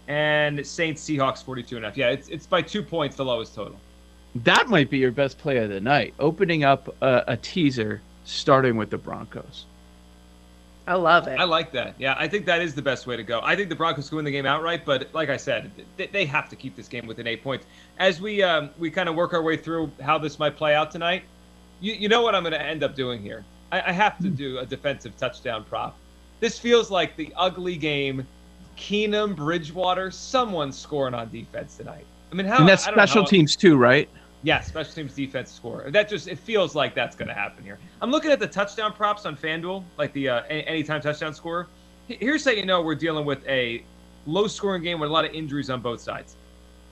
and 0.08 0.66
Saints 0.66 1.04
Seahawks 1.04 1.44
42 1.44 1.76
and 1.76 1.84
a 1.86 1.90
half. 1.90 1.98
Yeah, 1.98 2.12
it's 2.12 2.30
it's 2.30 2.48
by 2.48 2.62
2 2.62 2.82
points 2.82 3.18
the 3.18 3.26
lowest 3.26 3.54
total. 3.56 3.78
That 4.36 4.68
might 4.68 4.90
be 4.90 4.98
your 4.98 5.12
best 5.12 5.38
play 5.38 5.58
of 5.58 5.70
the 5.70 5.80
night. 5.80 6.14
Opening 6.20 6.64
up 6.64 6.96
a, 7.02 7.24
a 7.28 7.38
teaser, 7.38 8.02
starting 8.26 8.76
with 8.78 8.90
the 8.90 8.98
Broncos. 8.98 9.66
I 10.88 10.96
love 10.96 11.28
it. 11.28 11.40
I 11.40 11.44
like 11.44 11.72
that. 11.74 11.94
Yeah, 12.00 12.16
I 12.18 12.28
think 12.28 12.48
that 12.48 12.62
is 12.62 12.74
the 12.74 12.82
best 12.82 13.06
way 13.06 13.16
to 13.16 13.22
go. 13.22 13.42
I 13.44 13.56
think 13.56 13.70
the 13.70 13.76
Broncos 13.76 14.10
can 14.10 14.16
win 14.16 14.26
the 14.26 14.32
game 14.32 14.48
outright, 14.48 14.86
but 14.86 15.08
like 15.14 15.30
I 15.30 15.38
said, 15.38 15.70
they, 15.98 16.08
they 16.08 16.26
have 16.26 16.50
to 16.50 16.56
keep 16.56 16.76
this 16.76 16.88
game 16.88 17.06
within 17.06 17.28
8 17.28 17.44
points. 17.44 17.68
As 18.00 18.20
we 18.20 18.42
um, 18.42 18.72
we 18.80 18.90
kind 18.90 19.08
of 19.08 19.14
work 19.14 19.34
our 19.34 19.44
way 19.44 19.56
through 19.56 19.92
how 20.02 20.18
this 20.18 20.40
might 20.40 20.56
play 20.56 20.74
out 20.74 20.90
tonight, 20.90 21.24
you, 21.80 21.94
you 21.94 22.10
know 22.10 22.24
what 22.24 22.34
I'm 22.34 22.42
going 22.42 22.54
to 22.54 22.62
end 22.62 22.84
up 22.84 22.96
doing 22.96 23.22
here. 23.22 23.46
I, 23.72 23.90
I 23.90 23.92
have 23.92 24.18
to 24.20 24.30
do 24.30 24.58
a 24.60 24.66
defensive 24.66 25.16
touchdown 25.18 25.64
prop. 25.64 25.96
This 26.40 26.58
feels 26.58 26.90
like 26.90 27.16
the 27.16 27.32
ugly 27.36 27.76
game. 27.76 28.26
Keenum, 28.76 29.36
Bridgewater, 29.36 30.10
someone's 30.10 30.78
scoring 30.80 31.14
on 31.14 31.30
defense 31.30 31.76
tonight. 31.78 32.06
I 32.32 32.36
mean, 32.36 32.48
how? 32.48 32.60
and 32.60 32.68
that's 32.68 32.88
I 32.88 32.92
don't 32.92 32.98
know 32.98 33.04
special 33.04 33.24
how- 33.24 33.30
teams 33.30 33.56
too, 33.56 33.78
right? 33.78 34.10
Yeah, 34.44 34.62
special 34.62 34.94
teams 34.94 35.14
defense 35.14 35.52
score. 35.52 35.86
That 35.90 36.08
just 36.08 36.28
it 36.28 36.40
feels 36.40 36.74
like 36.74 36.96
that's 36.96 37.16
going 37.16 37.28
to 37.28 37.34
happen 37.34 37.64
here. 37.64 37.78
I'm 38.02 38.10
looking 38.10 38.32
at 38.32 38.40
the 38.40 38.48
touchdown 38.48 38.94
props 38.94 39.26
on 39.26 39.36
FanDuel, 39.36 39.84
like 39.98 40.14
the 40.14 40.30
uh, 40.30 40.44
anytime 40.44 41.02
touchdown 41.02 41.34
score. 41.34 41.68
Here's 42.08 42.46
how 42.46 42.52
you 42.52 42.66
know 42.66 42.82
we're 42.82 42.96
dealing 42.96 43.26
with 43.26 43.46
a 43.48 43.84
low-scoring 44.26 44.82
game 44.82 45.00
with 45.00 45.10
a 45.10 45.14
lot 45.14 45.26
of 45.26 45.34
injuries 45.34 45.70
on 45.70 45.82
both 45.82 46.00
sides. 46.00 46.36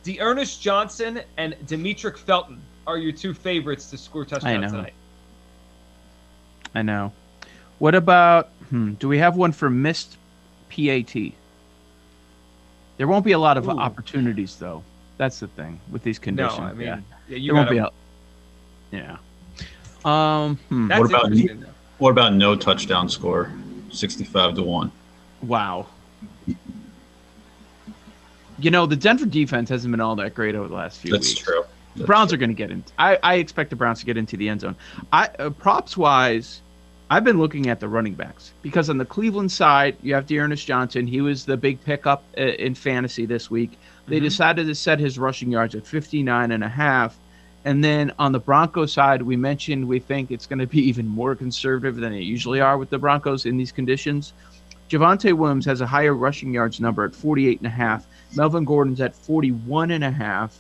D'Ernest 0.04 0.62
Johnson 0.62 1.22
and 1.38 1.56
Demetric 1.66 2.18
Felton 2.18 2.62
are 2.86 2.98
your 2.98 3.12
two 3.12 3.34
favorites 3.34 3.90
to 3.92 3.98
score 3.98 4.26
touchdowns 4.26 4.72
know. 4.72 4.78
tonight. 4.78 4.94
I 6.76 6.82
know. 6.82 7.12
What 7.80 7.96
about? 7.96 8.50
Hmm, 8.70 8.94
do 8.94 9.08
we 9.08 9.18
have 9.20 9.36
one 9.38 9.52
for 9.52 9.70
missed 9.70 10.18
PAT? 10.70 11.14
There 12.98 13.08
won't 13.08 13.26
be 13.26 13.32
a 13.32 13.40
lot 13.40 13.58
of 13.58 13.68
Ooh. 13.68 13.72
opportunities, 13.72 14.56
though. 14.56 14.84
That's 15.18 15.40
the 15.40 15.48
thing 15.48 15.80
with 15.92 16.04
these 16.04 16.20
conditions. 16.20 16.60
No. 16.60 16.66
I 16.66 16.74
mean, 16.74 16.88
yeah. 16.88 17.00
Yeah, 17.28 17.38
you 17.38 17.54
won't 17.54 17.70
be 17.70 17.78
a. 17.78 17.90
Yeah. 18.92 19.18
Um. 20.06 20.58
hmm, 20.70 20.90
What 20.90 21.10
about- 21.10 21.32
What 21.98 22.12
about 22.12 22.34
no 22.34 22.56
touchdown 22.56 23.10
score? 23.10 23.52
65 23.92 24.56
to 24.56 24.64
1. 24.64 24.92
Wow. 25.42 25.88
You 28.60 28.72
know, 28.72 28.86
the 28.86 28.96
Denver 28.96 29.26
defense 29.26 29.70
hasn't 29.70 29.92
been 29.92 30.02
all 30.02 30.16
that 30.18 30.34
great 30.34 30.56
over 30.56 30.68
the 30.68 30.74
last 30.76 31.00
few 31.00 31.12
That's 31.12 31.30
weeks. 31.30 31.40
true. 31.42 31.64
The 31.96 32.04
Browns 32.06 32.32
are 32.34 32.38
going 32.38 32.50
to 32.50 32.56
get 32.56 32.70
in. 32.72 32.84
I, 33.00 33.18
I 33.24 33.36
expect 33.36 33.70
the 33.72 33.76
Browns 33.76 34.00
to 34.00 34.06
get 34.06 34.18
into 34.18 34.38
the 34.38 34.50
end 34.50 34.62
zone. 34.62 34.76
I 35.12 35.30
uh, 35.40 35.50
props 35.50 35.98
wise, 35.98 36.62
I've 37.10 37.24
been 37.24 37.40
looking 37.40 37.70
at 37.70 37.80
the 37.80 37.88
running 37.88 38.14
backs 38.14 38.52
because 38.62 38.90
on 38.90 38.98
the 39.00 39.06
Cleveland 39.06 39.52
side, 39.52 39.98
you 40.04 40.14
have 40.14 40.28
D'Ernest 40.28 40.66
Johnson. 40.68 41.08
He 41.08 41.22
was 41.22 41.46
the 41.46 41.58
big 41.58 41.84
pickup 41.84 42.24
uh, 42.38 42.42
in 42.42 42.76
fantasy 42.76 43.26
this 43.26 43.50
week. 43.50 43.78
They 44.08 44.18
mm-hmm. 44.18 44.26
decided 44.26 44.68
to 44.68 44.76
set 44.76 45.00
his 45.00 45.20
rushing 45.20 45.52
yards 45.52 45.76
at 45.76 45.86
59 45.86 46.52
and 46.52 46.64
a 46.64 46.70
half. 46.70 47.18
And 47.66 47.84
then 47.84 48.14
on 48.18 48.32
the 48.32 48.40
Broncos 48.40 48.94
side, 48.94 49.22
we 49.22 49.36
mentioned 49.36 49.88
we 49.88 50.00
think 50.00 50.32
it's 50.32 50.46
going 50.46 50.60
to 50.60 50.68
be 50.68 50.80
even 50.90 51.08
more 51.08 51.36
conservative 51.36 51.98
than 51.98 52.14
they 52.14 52.22
usually 52.22 52.62
are 52.62 52.78
with 52.78 52.90
the 52.90 52.98
Broncos 52.98 53.46
in 53.46 53.58
these 53.58 53.72
conditions. 53.72 54.34
Javonte 54.90 55.34
Williams 55.34 55.66
has 55.66 55.82
a 55.82 55.88
higher 55.88 56.14
rushing 56.14 56.54
yards 56.54 56.80
number 56.80 57.04
at 57.04 57.14
48 57.14 57.60
and 57.60 57.68
a 57.68 57.70
half. 57.70 58.08
Melvin 58.36 58.64
Gordon's 58.64 59.02
at 59.02 59.16
41 59.16 59.92
and 59.92 60.04
a 60.04 60.12
half. 60.12 60.58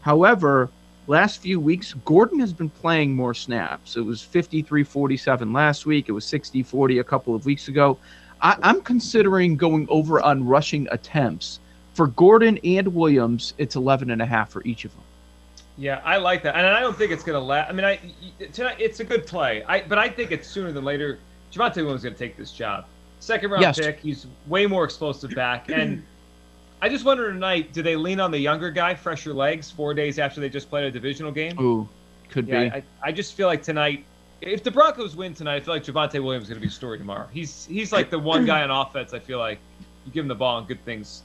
However, 0.00 0.68
last 1.06 1.40
few 1.40 1.60
weeks, 1.60 1.94
Gordon 2.04 2.40
has 2.40 2.52
been 2.52 2.70
playing 2.70 3.14
more 3.14 3.34
snaps. 3.34 3.96
It 3.96 4.00
was 4.00 4.20
53 4.20 4.82
47 4.82 5.52
last 5.52 5.86
week. 5.86 6.08
It 6.08 6.12
was 6.12 6.24
60 6.24 6.64
40 6.64 6.98
a 6.98 7.04
couple 7.04 7.36
of 7.36 7.46
weeks 7.46 7.68
ago. 7.68 7.98
I, 8.42 8.56
I'm 8.62 8.80
considering 8.80 9.56
going 9.56 9.86
over 9.88 10.20
on 10.20 10.44
rushing 10.44 10.88
attempts. 10.90 11.60
For 11.98 12.06
Gordon 12.06 12.60
and 12.62 12.94
Williams, 12.94 13.54
it's 13.58 13.74
11 13.74 14.12
and 14.12 14.22
a 14.22 14.24
half 14.24 14.52
for 14.52 14.62
each 14.62 14.84
of 14.84 14.92
them. 14.92 15.02
Yeah, 15.76 16.00
I 16.04 16.18
like 16.18 16.44
that, 16.44 16.54
and 16.54 16.64
I 16.64 16.78
don't 16.78 16.96
think 16.96 17.10
it's 17.10 17.24
going 17.24 17.34
to 17.34 17.44
last. 17.44 17.70
I 17.70 17.72
mean, 17.72 17.84
I 17.84 17.98
tonight 18.52 18.76
it's 18.78 19.00
a 19.00 19.04
good 19.04 19.26
play, 19.26 19.64
I 19.64 19.80
but 19.80 19.98
I 19.98 20.08
think 20.08 20.30
it's 20.30 20.46
sooner 20.46 20.70
than 20.70 20.84
later. 20.84 21.18
Javonte 21.52 21.78
Williams 21.78 22.02
is 22.02 22.04
going 22.04 22.14
to 22.14 22.18
take 22.20 22.36
this 22.36 22.52
job. 22.52 22.84
Second 23.18 23.50
round 23.50 23.62
Yes. 23.62 23.80
pick. 23.80 23.98
He's 23.98 24.28
way 24.46 24.64
more 24.64 24.84
explosive 24.84 25.34
back, 25.34 25.70
and 25.72 26.04
I 26.80 26.88
just 26.88 27.04
wonder 27.04 27.32
tonight, 27.32 27.72
do 27.72 27.82
they 27.82 27.96
lean 27.96 28.20
on 28.20 28.30
the 28.30 28.38
younger 28.38 28.70
guy, 28.70 28.94
fresher 28.94 29.34
legs, 29.34 29.68
four 29.68 29.92
days 29.92 30.20
after 30.20 30.40
they 30.40 30.48
just 30.48 30.70
played 30.70 30.84
a 30.84 30.92
divisional 30.92 31.32
game? 31.32 31.58
Ooh, 31.58 31.88
could 32.28 32.46
yeah, 32.46 32.62
be. 32.62 32.70
I, 32.70 32.82
I 33.02 33.10
just 33.10 33.34
feel 33.34 33.48
like 33.48 33.64
tonight, 33.64 34.04
if 34.40 34.62
the 34.62 34.70
Broncos 34.70 35.16
win 35.16 35.34
tonight, 35.34 35.56
I 35.56 35.60
feel 35.62 35.74
like 35.74 35.82
Javonte 35.82 36.22
Williams 36.22 36.44
is 36.44 36.50
going 36.50 36.60
to 36.60 36.64
be 36.64 36.68
a 36.68 36.70
story 36.70 36.98
tomorrow. 36.98 37.26
He's 37.32 37.66
he's 37.66 37.90
like 37.90 38.08
the 38.08 38.20
one 38.20 38.46
guy 38.46 38.62
on 38.62 38.70
offense. 38.86 39.12
I 39.14 39.18
feel 39.18 39.40
like 39.40 39.58
you 40.06 40.12
give 40.12 40.24
him 40.24 40.28
the 40.28 40.36
ball 40.36 40.58
and 40.58 40.68
good 40.68 40.84
things, 40.84 41.24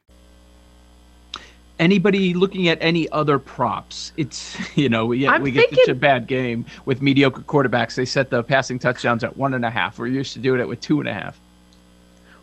Anybody 1.81 2.35
looking 2.35 2.67
at 2.67 2.77
any 2.79 3.09
other 3.09 3.39
props? 3.39 4.13
It's 4.15 4.55
you 4.77 4.87
know 4.87 5.07
we 5.07 5.27
I'm 5.27 5.41
we 5.41 5.51
get 5.51 5.73
such 5.73 5.87
a 5.89 5.95
bad 5.95 6.27
game 6.27 6.65
with 6.85 7.01
mediocre 7.01 7.41
quarterbacks. 7.41 7.95
They 7.95 8.05
set 8.05 8.29
the 8.29 8.43
passing 8.43 8.77
touchdowns 8.77 9.23
at 9.23 9.35
one 9.35 9.55
and 9.55 9.65
a 9.65 9.69
half. 9.71 9.97
We're 9.97 10.07
used 10.07 10.33
to 10.33 10.39
doing 10.39 10.61
it 10.61 10.67
with 10.67 10.79
two 10.79 10.99
and 10.99 11.09
a 11.09 11.13
half. 11.13 11.39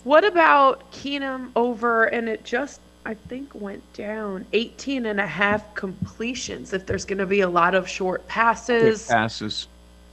What 0.02 0.24
about 0.24 0.90
Keenum 0.90 1.50
over 1.54 2.04
and 2.06 2.28
it 2.28 2.44
just 2.44 2.80
I 3.06 3.14
think 3.14 3.54
went 3.54 3.90
down 3.92 4.44
18 4.52 5.06
and 5.06 5.20
a 5.20 5.26
half 5.26 5.74
completions 5.74 6.72
if 6.72 6.84
there's 6.84 7.04
going 7.04 7.18
to 7.18 7.26
be 7.26 7.40
a 7.40 7.48
lot 7.48 7.74
of 7.74 7.88
short 7.88 8.20
Quick 8.22 8.28
passes. 8.28 9.06
passes. 9.06 9.68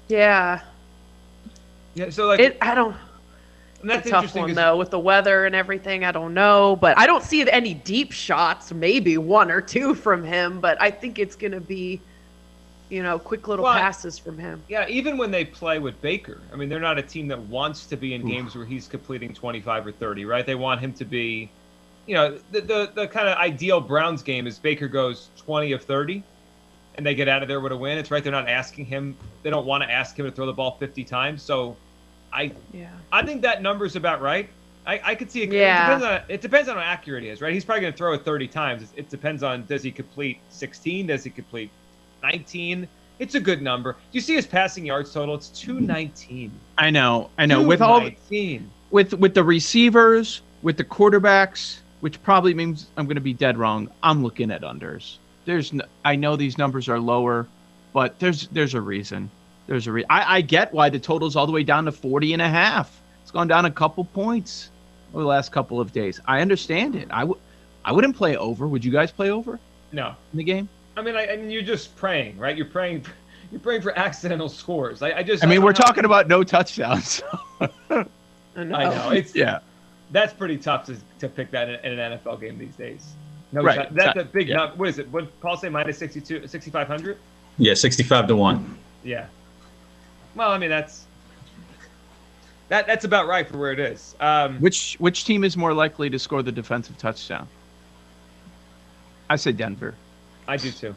Yeah. 0.08 0.62
Yeah, 1.96 2.10
so 2.12 2.27
like 2.27 2.39
It 2.39 2.58
I 2.62 2.75
don't 2.75 2.96
and 3.82 3.89
that's 3.89 4.08
a 4.08 4.10
tough 4.10 4.24
interesting. 4.24 4.41
one 4.44 4.53
though 4.53 4.77
with 4.77 4.89
the 4.89 5.00
weather 5.00 5.46
and 5.46 5.55
everything. 5.55 6.03
I 6.03 6.12
don't 6.12 6.34
know, 6.34 6.75
but 6.75 6.98
I 6.98 7.05
don't 7.08 7.24
see 7.24 7.50
any 7.50 7.74
deep 7.74 8.12
shots. 8.12 8.72
Maybe 8.74 9.17
one 9.17 9.51
or 9.51 9.62
two 9.62 9.94
from 9.94 10.24
him, 10.24 10.60
but 10.60 10.82
I 10.82 10.91
think 10.91 11.20
it's 11.20 11.36
going 11.36 11.53
to 11.53 11.62
be 11.62 12.01
you 12.89 13.01
know, 13.01 13.17
quick 13.17 13.48
little 13.48 13.63
Well, 13.63 13.74
passes 13.74 14.20
from 14.20 14.38
him. 14.38 14.62
Yeah, 14.67 14.88
even 14.88 15.17
when 15.17 15.32
they 15.32 15.44
play 15.44 15.79
with 15.79 16.00
Baker, 16.01 16.39
I 16.53 16.55
mean, 16.55 16.70
they're 16.70 16.79
not 16.79 16.98
a 16.98 17.01
team 17.01 17.27
that 17.29 17.39
wants 17.39 17.86
to 17.88 17.98
be 17.98 18.13
in 18.13 18.25
games 18.25 18.55
where 18.55 18.65
he's 18.65 18.88
completing 18.88 19.34
25 19.34 19.88
or 19.88 19.91
30, 19.91 20.25
right? 20.25 20.46
They 20.46 20.55
want 20.55 20.82
him 20.82 20.94
to 20.94 21.05
be, 21.05 21.50
you 22.05 22.13
know, 22.15 22.38
the 22.51 22.62
the, 22.62 22.91
the 22.94 23.08
kind 23.08 23.27
of 23.27 23.38
ideal 23.38 23.82
Browns 23.82 24.22
game 24.22 24.46
is 24.46 24.60
Baker 24.60 24.88
goes 24.88 25.29
20 25.38 25.72
of 25.72 25.84
30, 25.84 26.24
and 26.96 27.05
they 27.05 27.15
get 27.15 27.27
out 27.27 27.41
of 27.41 27.48
there 27.48 27.60
with 27.60 27.72
a 27.72 27.77
win. 27.77 27.98
It's 27.98 28.12
right. 28.12 28.24
They're 28.24 28.32
not 28.32 28.48
asking 28.48 28.86
him. 28.86 29.17
They 29.41 29.50
don't 29.50 29.65
want 29.65 29.84
to 29.84 29.91
ask 29.91 30.17
him 30.17 30.25
to 30.25 30.32
throw 30.32 30.46
the 30.46 30.53
ball 30.53 30.77
50 30.79 31.03
times. 31.03 31.41
So, 31.41 31.75
I 32.36 32.51
Yeah. 32.74 32.89
I 33.12 33.25
think 33.25 33.42
that 33.44 33.62
number's 33.62 33.96
about 33.96 34.22
right. 34.22 34.50
I, 34.86 35.01
I 35.04 35.15
could 35.15 35.32
see 35.32 35.42
it. 35.42 35.51
Yeah. 35.51 35.77
It 35.77 35.96
depends, 35.96 36.06
on, 36.06 36.22
it 36.30 36.42
depends 36.42 36.70
on 36.70 36.75
how 36.75 36.84
accurate 36.84 37.24
he 37.24 37.30
is, 37.30 37.42
right? 37.42 37.54
He's 37.54 37.65
probably 37.65 37.82
going 37.82 37.94
to 37.94 37.98
throw 37.98 38.13
it 38.13 38.24
30 38.24 38.48
times. 38.48 38.84
It, 38.84 38.89
it 38.98 39.10
depends 39.10 39.42
on 39.42 39.65
does 39.65 39.82
he 39.82 39.92
complete 39.92 40.39
16? 40.50 41.08
Does 41.08 41.24
he 41.24 41.32
complete 41.32 41.72
19? 42.22 42.88
It's 43.18 43.36
a 43.36 43.39
good 43.39 43.62
number. 43.62 43.94
Do 43.94 43.98
you 44.12 44.22
see 44.22 44.36
his 44.36 44.46
passing 44.46 44.86
yards 44.86 45.13
total? 45.13 45.36
It's 45.36 45.48
219. 45.50 46.51
I 46.77 46.89
know, 46.89 47.30
I 47.38 47.46
know. 47.46 47.63
With 47.63 47.82
all 47.82 48.00
219. 48.00 48.70
with 48.92 49.13
with 49.13 49.34
the 49.34 49.44
receivers, 49.44 50.42
with 50.62 50.75
the 50.77 50.84
quarterbacks, 50.84 51.80
which 52.01 52.22
probably 52.24 52.54
means 52.54 52.88
I'm 52.98 53.06
going 53.06 53.15
to 53.15 53.22
be 53.22 53.34
dead 53.34 53.58
wrong. 53.58 53.89
I'm 54.04 54.22
looking 54.22 54.51
at 54.51 54.62
unders. 54.62 55.18
There's, 55.46 55.72
no, 55.72 55.86
I 56.04 56.15
know 56.15 56.36
these 56.36 56.58
numbers 56.58 56.89
are 56.89 57.00
lower, 57.00 57.48
but 57.94 58.20
there's 58.20 58.48
there's 58.50 58.74
a 58.74 58.82
reason. 58.82 59.32
There's 59.67 59.88
a 59.88 59.91
reason. 59.91 60.07
I, 60.10 60.38
I 60.38 60.41
get 60.41 60.74
why 60.74 60.89
the 60.89 61.00
total's 61.00 61.36
all 61.36 61.45
the 61.48 61.51
way 61.51 61.63
down 61.63 61.86
to 61.86 61.91
40 61.91 62.34
and 62.34 62.41
a 62.41 62.50
half. 62.50 63.01
It's 63.24 63.31
gone 63.31 63.48
down 63.48 63.65
a 63.65 63.72
couple 63.72 64.05
points 64.05 64.69
over 65.13 65.24
the 65.24 65.27
last 65.27 65.51
couple 65.51 65.79
of 65.81 65.91
days. 65.91 66.19
I 66.27 66.41
understand 66.41 66.95
it. 66.95 67.07
I 67.12 67.24
would 67.24 67.39
I 67.84 67.91
wouldn't 67.91 68.15
play 68.15 68.36
over. 68.38 68.67
Would 68.67 68.84
you 68.84 68.91
guys 68.91 69.12
play 69.12 69.29
over 69.29 69.60
No. 69.91 70.15
in 70.34 70.38
the 70.38 70.43
game? 70.43 70.67
I 70.98 71.01
mean, 71.01 71.15
I, 71.15 71.27
I 71.27 71.36
mean, 71.38 71.50
you're 71.51 71.62
just 71.62 71.95
praying, 71.95 72.38
right? 72.38 72.55
You're 72.55 72.65
praying, 72.67 73.05
you're 73.51 73.60
praying 73.60 73.81
for 73.81 73.98
accidental 73.98 74.50
scores. 74.50 75.01
I, 75.01 75.12
I 75.19 75.24
just. 75.24 75.43
I 75.43 75.48
mean, 75.48 75.62
we're 75.62 75.72
don't 75.74 75.81
know. 75.81 75.86
talking 75.88 76.05
about 76.05 76.27
no 76.27 76.43
touchdowns. 76.43 77.22
I 77.60 77.63
know. 78.63 78.75
I 78.75 78.84
know 78.95 79.12
it's 79.12 79.36
yeah. 79.36 79.60
that's 80.12 80.34
pretty 80.34 80.57
tough 80.57 80.86
to, 80.86 80.95
to 81.19 81.27
pick 81.27 81.51
that 81.51 81.69
in, 81.69 81.93
in 81.93 82.00
an 82.00 82.19
NFL 82.19 82.39
game 82.41 82.57
these 82.57 82.75
days. 82.75 83.13
No, 83.51 83.62
Right. 83.62 83.75
shot. 83.75 83.93
that's 83.93 84.17
a 84.19 84.24
big 84.24 84.48
Yeah. 84.50 84.57
number. 84.57 84.75
What 84.77 84.89
is 84.89 85.00
it? 85.00 85.10
What 85.12 85.39
Paul 85.41 85.57
say? 85.57 85.69
Minus 85.69 85.98
62, 85.98 86.48
6,500? 86.48 87.17
Yeah, 87.57 87.74
65 87.74 88.27
to 88.27 88.36
1. 88.36 88.77
Yeah. 89.03 89.25
Well, 90.36 90.51
I 90.51 90.58
mean, 90.58 90.70
that's 90.70 91.06
that 92.70 92.88
that's 92.88 93.06
about 93.06 93.27
right 93.27 93.48
for 93.48 93.58
where 93.58 93.72
it 93.72 93.80
is. 93.80 94.15
Um, 94.20 94.60
Which 94.60 94.96
which 95.00 95.24
team 95.25 95.44
is 95.44 95.56
more 95.56 95.74
likely 95.74 96.10
to 96.10 96.20
score 96.20 96.44
the 96.44 96.51
defensive 96.51 96.98
touchdown? 96.98 97.48
I 99.30 99.36
say 99.38 99.51
Denver. 99.51 99.96
I 100.48 100.58
do 100.58 100.72
too. 100.72 100.96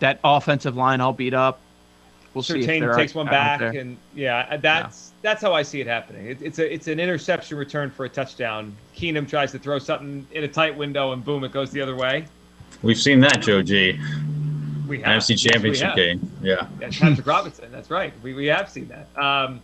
That 0.00 0.20
offensive 0.22 0.76
line 0.76 1.00
all 1.00 1.12
beat 1.12 1.34
up. 1.34 1.60
We'll 2.34 2.42
see 2.42 2.60
if 2.60 2.66
Surtain 2.66 2.80
they're 2.80 2.94
takes 2.94 3.14
one 3.14 3.26
back, 3.26 3.60
there. 3.60 3.70
and 3.70 3.96
yeah, 4.14 4.56
that's 4.56 5.12
that's 5.22 5.40
how 5.40 5.54
I 5.54 5.62
see 5.62 5.80
it 5.80 5.86
happening. 5.86 6.26
It, 6.26 6.42
it's 6.42 6.58
a 6.58 6.72
it's 6.72 6.88
an 6.88 6.98
interception 6.98 7.56
return 7.56 7.90
for 7.90 8.04
a 8.04 8.08
touchdown. 8.08 8.76
Keenum 8.96 9.28
tries 9.28 9.52
to 9.52 9.58
throw 9.58 9.78
something 9.78 10.26
in 10.32 10.42
a 10.42 10.48
tight 10.48 10.76
window, 10.76 11.12
and 11.12 11.24
boom, 11.24 11.44
it 11.44 11.52
goes 11.52 11.70
the 11.70 11.80
other 11.80 11.94
way. 11.94 12.26
We've 12.82 12.98
seen 12.98 13.20
that, 13.20 13.40
Joe 13.40 13.62
G. 13.62 13.98
We 14.86 15.00
have. 15.00 15.22
NFC 15.22 15.38
Championship 15.38 15.88
yes, 15.88 15.96
game. 15.96 16.30
Yeah. 16.42 16.66
yeah 16.80 16.90
Patrick 16.90 17.26
Robinson. 17.26 17.70
That's 17.72 17.90
right. 17.90 18.12
We, 18.22 18.34
we 18.34 18.46
have 18.46 18.68
seen 18.68 18.88
that. 18.88 19.22
Um, 19.22 19.60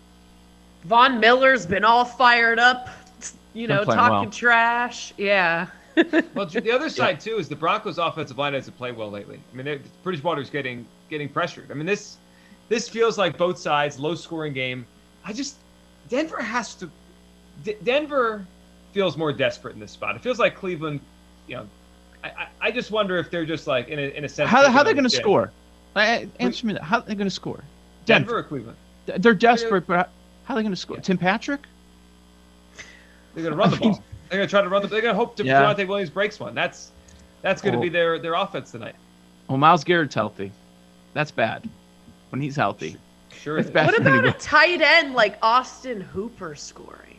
Von 0.84 1.20
Miller's 1.20 1.66
been 1.66 1.84
all 1.84 2.04
fired 2.04 2.58
up, 2.58 2.88
you 3.52 3.66
know, 3.66 3.84
talking 3.84 4.10
well. 4.10 4.30
trash. 4.30 5.12
Yeah. 5.16 5.66
well, 6.34 6.46
the 6.46 6.70
other 6.70 6.88
side 6.88 7.20
too 7.20 7.36
is 7.36 7.48
the 7.48 7.56
Broncos' 7.56 7.98
offensive 7.98 8.38
line 8.38 8.54
hasn't 8.54 8.76
played 8.78 8.96
well 8.96 9.10
lately. 9.10 9.40
I 9.52 9.56
mean, 9.56 9.66
they- 9.66 9.80
Bridgewater's 10.02 10.48
getting 10.48 10.86
getting 11.10 11.28
pressured. 11.28 11.70
I 11.70 11.74
mean, 11.74 11.86
this 11.86 12.16
this 12.68 12.88
feels 12.88 13.18
like 13.18 13.36
both 13.36 13.58
sides, 13.58 13.98
low 13.98 14.14
scoring 14.14 14.52
game. 14.52 14.86
I 15.24 15.32
just 15.32 15.56
Denver 16.08 16.40
has 16.40 16.74
to. 16.76 16.90
D- 17.64 17.76
Denver 17.82 18.46
feels 18.92 19.16
more 19.16 19.32
desperate 19.32 19.74
in 19.74 19.80
this 19.80 19.90
spot. 19.90 20.16
It 20.16 20.22
feels 20.22 20.38
like 20.38 20.56
Cleveland. 20.56 21.00
You 21.46 21.56
know, 21.56 21.68
I, 22.22 22.28
I, 22.28 22.48
I 22.60 22.70
just 22.70 22.90
wonder 22.90 23.16
if 23.16 23.30
they're 23.30 23.46
just 23.46 23.66
like 23.66 23.88
in 23.88 23.98
a 23.98 24.02
in 24.16 24.24
a 24.24 24.28
sense. 24.28 24.50
How, 24.50 24.68
how 24.70 24.80
are 24.80 24.84
they 24.84 24.92
going 24.92 24.96
going 25.04 25.10
to 25.10 25.16
score? 25.16 25.52
Like, 25.94 26.28
Answer 26.38 26.66
me 26.66 26.72
that. 26.74 26.82
How 26.82 26.98
are 26.98 27.02
they 27.02 27.14
going 27.14 27.26
to 27.26 27.34
score? 27.34 27.62
Denver 28.04 28.38
or 28.38 28.42
Cleveland? 28.42 28.76
They're 29.06 29.34
desperate, 29.34 29.86
but 29.86 29.96
how, 29.96 30.06
how 30.44 30.54
are 30.54 30.56
they 30.58 30.62
going 30.62 30.72
to 30.74 30.80
score? 30.80 30.98
Tim 30.98 31.18
Patrick? 31.18 31.60
They're 33.34 33.42
going 33.44 33.52
to 33.52 33.58
run 33.58 33.70
the 33.70 33.76
ball. 33.80 34.02
They're 34.28 34.38
going 34.38 34.48
to 34.48 34.50
try 34.50 34.62
to 34.62 34.68
run 34.68 34.82
the. 34.82 34.88
They're 34.88 35.00
going 35.00 35.14
to 35.14 35.18
hope 35.18 35.36
to 35.36 35.44
Yeah. 35.44 35.62
Devontae 35.62 35.88
Williams 35.88 36.10
breaks 36.10 36.38
one. 36.38 36.54
That's 36.54 36.92
that's 37.42 37.62
going 37.62 37.72
to 37.72 37.78
Oh. 37.78 37.82
be 37.82 37.88
their 37.88 38.18
their 38.18 38.34
offense 38.34 38.70
tonight. 38.70 38.94
Well, 39.48 39.58
Myles 39.58 39.84
Garrett's 39.84 40.14
healthy. 40.14 40.52
That's 41.14 41.30
bad. 41.30 41.68
When 42.30 42.40
he's 42.40 42.54
healthy. 42.56 42.96
Sure. 43.32 43.58
It's 43.58 43.68
is. 43.68 43.74
bad. 43.74 43.86
What 43.86 44.00
about 44.00 44.26
a 44.26 44.32
tight 44.32 44.80
end 44.80 45.14
like 45.14 45.38
Austin 45.42 46.00
Hooper 46.00 46.54
scoring? 46.54 47.18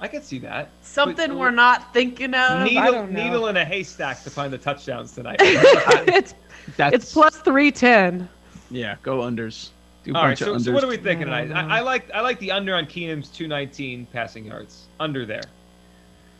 I 0.00 0.08
can 0.08 0.22
see 0.22 0.38
that. 0.40 0.70
Something 0.82 1.28
But- 1.30 1.38
we're 1.38 1.50
not 1.50 1.92
thinking 1.94 2.34
of. 2.34 2.50
I 2.60 2.64
needle 2.64 2.92
don't 2.92 3.12
know. 3.12 3.24
needle 3.24 3.46
in 3.48 3.56
a 3.56 3.64
haystack 3.64 4.22
to 4.24 4.30
find 4.30 4.52
the 4.52 4.58
touchdowns 4.58 5.12
tonight. 5.12 5.36
it's 5.40 6.34
That's, 6.76 6.94
it's 6.94 7.12
plus 7.12 7.36
three 7.38 7.70
ten. 7.72 8.28
Yeah, 8.70 8.96
go 9.02 9.18
unders. 9.20 9.70
Do 10.04 10.14
All 10.14 10.22
right, 10.24 10.38
so, 10.38 10.54
of 10.54 10.62
so 10.62 10.72
what 10.72 10.84
are 10.84 10.88
we 10.88 10.96
thinking 10.98 11.26
tonight? 11.26 11.50
I, 11.50 11.78
I 11.78 11.80
like 11.80 12.10
I 12.12 12.20
like 12.20 12.38
the 12.38 12.52
under 12.52 12.74
on 12.76 12.86
Keenum's 12.86 13.28
219 13.28 14.06
passing 14.12 14.44
yards. 14.44 14.86
Under 15.00 15.24
there. 15.26 15.42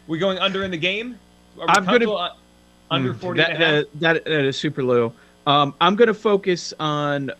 We 0.06 0.18
going 0.18 0.38
under 0.38 0.62
in 0.62 0.70
the 0.70 0.76
game? 0.76 1.18
Are 1.58 1.60
we 1.60 1.62
I'm 1.62 1.66
gonna- 1.66 1.86
comfortable, 1.86 2.18
uh, 2.18 2.30
under 2.90 3.12
Mm, 3.14 3.18
40 3.18 3.40
that, 3.40 3.50
and 3.50 3.62
a 3.62 3.66
half? 3.66 3.84
that, 3.94 4.00
that, 4.00 4.24
that 4.24 4.44
is 4.44 4.56
super 4.58 4.84
low. 4.84 5.12
Um, 5.48 5.74
I'm 5.80 5.96
going 5.96 6.06
to 6.08 6.14
focus 6.14 6.72
on 6.78 7.30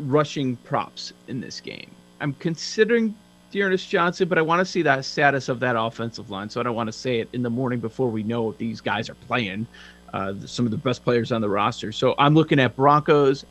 rushing 0.00 0.56
props 0.56 1.12
in 1.28 1.40
this 1.40 1.60
game. 1.60 1.90
I'm 2.20 2.34
considering 2.34 3.14
D'Ernest 3.50 3.88
Johnson, 3.88 4.28
but 4.28 4.38
I 4.38 4.42
want 4.42 4.60
to 4.60 4.64
see 4.64 4.82
that 4.82 5.04
status 5.04 5.48
of 5.48 5.60
that 5.60 5.76
offensive 5.76 6.30
line. 6.30 6.48
So 6.48 6.60
I 6.60 6.62
don't 6.62 6.76
want 6.76 6.88
to 6.88 6.92
say 6.92 7.20
it 7.20 7.28
in 7.32 7.42
the 7.42 7.50
morning 7.50 7.80
before 7.80 8.08
we 8.08 8.22
know 8.22 8.50
if 8.50 8.58
these 8.58 8.80
guys 8.80 9.08
are 9.10 9.14
playing. 9.14 9.66
Uh, 10.12 10.34
some 10.44 10.64
of 10.64 10.72
the 10.72 10.76
best 10.76 11.04
players 11.04 11.30
on 11.30 11.40
the 11.40 11.48
roster. 11.48 11.92
So 11.92 12.16
I'm 12.18 12.34
looking 12.34 12.58
at 12.58 12.74
Broncos, 12.74 13.44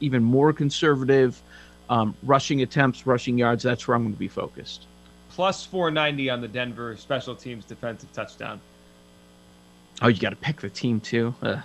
even 0.00 0.22
more 0.22 0.50
conservative 0.50 1.42
um, 1.90 2.14
rushing 2.22 2.62
attempts, 2.62 3.06
rushing 3.06 3.36
yards. 3.36 3.62
That's 3.62 3.86
where 3.86 3.94
I'm 3.94 4.02
going 4.02 4.14
to 4.14 4.18
be 4.18 4.28
focused. 4.28 4.86
Plus 5.28 5.66
490 5.66 6.30
on 6.30 6.40
the 6.40 6.48
Denver 6.48 6.96
special 6.96 7.36
teams 7.36 7.66
defensive 7.66 8.10
touchdown. 8.12 8.58
Oh, 10.00 10.08
you 10.08 10.18
got 10.18 10.30
to 10.30 10.36
pick 10.36 10.60
the 10.60 10.70
team 10.70 11.00
too. 11.00 11.34
Ugh. 11.42 11.60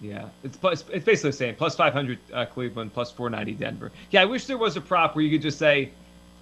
Yeah, 0.00 0.28
it's 0.42 0.56
plus, 0.56 0.84
it's 0.90 1.04
basically 1.04 1.30
the 1.30 1.36
same. 1.36 1.54
Plus 1.54 1.76
500 1.76 2.18
uh, 2.32 2.46
Cleveland, 2.46 2.94
plus 2.94 3.10
490 3.10 3.62
Denver. 3.62 3.92
Yeah, 4.10 4.22
I 4.22 4.24
wish 4.24 4.46
there 4.46 4.56
was 4.56 4.76
a 4.76 4.80
prop 4.80 5.14
where 5.14 5.22
you 5.22 5.30
could 5.30 5.42
just 5.42 5.58
say, 5.58 5.90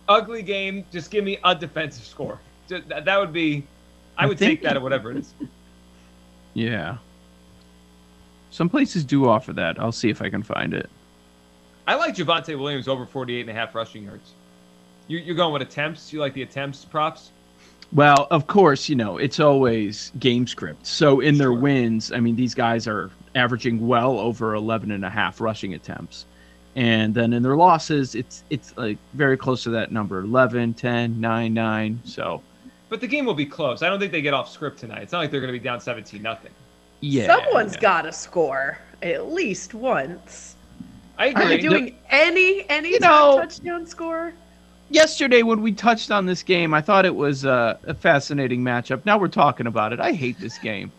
ugly 0.09 0.43
game, 0.43 0.85
just 0.91 1.11
give 1.11 1.25
me 1.25 1.39
a 1.45 1.55
defensive 1.55 2.05
score. 2.05 2.39
That, 2.69 3.05
that 3.05 3.19
would 3.19 3.33
be, 3.33 3.65
I 4.17 4.27
would 4.27 4.39
take 4.39 4.63
that 4.63 4.77
at 4.77 4.83
whatever 4.83 5.11
it 5.11 5.19
is. 5.19 5.35
Yeah. 6.55 6.97
Some 8.51 8.69
places 8.69 9.05
do 9.05 9.29
offer 9.29 9.53
that. 9.53 9.79
I'll 9.79 9.93
see 9.93 10.09
if 10.09 10.21
I 10.21 10.29
can 10.29 10.43
find 10.43 10.75
it. 10.75 10.89
I 11.87 11.95
like 11.95 12.17
Javonte 12.17 12.59
Williams 12.59 12.89
over 12.89 13.07
48 13.07 13.43
and 13.43 13.51
a 13.51 13.53
half 13.53 13.75
rushing 13.77 14.05
yards. 14.05 14.33
You, 15.07 15.19
you're 15.19 15.37
going 15.37 15.53
with 15.53 15.63
attempts? 15.63 16.13
You 16.13 16.19
like 16.19 16.35
the 16.35 16.43
attempts 16.43 16.85
props? 16.85 17.31
Well, 17.93 18.27
of 18.31 18.47
course, 18.47 18.89
you 18.89 18.97
know, 18.97 19.19
it's 19.19 19.39
always 19.39 20.11
game 20.19 20.47
script. 20.47 20.87
So 20.87 21.21
in 21.21 21.39
their 21.39 21.53
Sure. 21.53 21.61
wins, 21.61 22.11
I 22.11 22.19
mean, 22.19 22.35
these 22.35 22.55
guys 22.55 22.89
are 22.89 23.11
averaging 23.35 23.87
well 23.87 24.19
over 24.19 24.55
11 24.55 24.91
and 24.91 25.05
a 25.05 25.11
half 25.11 25.41
rushing 25.41 25.75
attempts. 25.75 26.27
And 26.79 27.13
then 27.13 27.33
in 27.33 27.43
their 27.43 27.57
losses, 27.57 28.15
it's 28.15 28.45
it's 28.51 28.73
like 28.77 28.99
very 29.15 29.37
close 29.37 29.65
to 29.65 29.71
that 29.71 29.91
number 29.91 30.21
11, 30.21 30.75
10, 30.75 31.21
9, 31.21 31.53
9. 31.53 32.01
So, 32.05 32.41
But 32.89 33.01
the 33.01 33.09
game 33.09 33.25
will 33.27 33.35
be 33.35 33.47
close. 33.47 33.83
I 33.83 33.89
don't 33.89 33.99
think 33.99 34.13
they 34.13 34.23
get 34.23 34.33
off 34.33 34.49
script 34.49 34.79
tonight. 34.79 35.03
It's 35.03 35.11
not 35.11 35.19
like 35.19 35.33
they're 35.33 35.41
going 35.41 35.53
to 35.53 35.59
be 35.59 35.65
down 35.65 35.81
17 35.81 36.23
nothing. 36.23 36.53
yeah. 37.01 37.27
Someone's 37.27 37.75
yeah. 37.75 37.81
got 37.81 38.03
to 38.03 38.13
score 38.13 38.79
at 39.03 39.33
least 39.33 39.75
once. 39.75 40.55
I 41.19 41.29
Are 41.29 41.43
agree. 41.43 41.47
they 41.49 41.59
doing 41.59 41.97
any 42.11 42.65
any 42.71 42.91
You 42.91 43.01
know- 43.01 43.39
touchdown 43.41 43.85
score? 43.85 44.33
Yesterday, 44.91 45.43
when 45.43 45.61
we 45.61 45.73
touched 45.73 46.13
on 46.13 46.27
this 46.27 46.45
game, 46.45 46.73
I 46.73 46.81
thought 46.81 47.05
it 47.05 47.15
was 47.17 47.45
uh, 47.45 47.77
a 47.89 47.93
fascinating 47.93 48.63
matchup. 48.63 49.05
Now 49.05 49.19
we're 49.19 49.27
talking 49.29 49.67
about 49.67 49.93
it. 49.93 49.99
I 50.01 50.13
hate 50.13 50.39
this 50.39 50.57
game. 50.59 50.93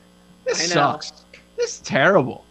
This 0.46 0.60
I 0.66 0.76
know. 0.76 0.82
sucks. 0.92 1.14
This 1.56 1.76
is 1.76 1.80
terrible. 1.80 2.44